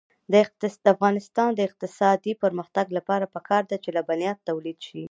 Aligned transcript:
د 0.85 0.87
افغانستان 0.95 1.49
د 1.55 1.59
اقتصادي 1.69 2.33
پرمختګ 2.43 2.85
لپاره 2.97 3.25
پکار 3.35 3.63
ده 3.71 3.77
چې 3.83 3.89
لبنیات 3.97 4.37
تولید 4.49 4.77
شي. 4.87 4.99